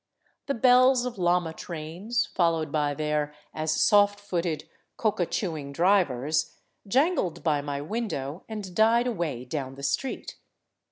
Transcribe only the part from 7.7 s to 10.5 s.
window and died away down the street.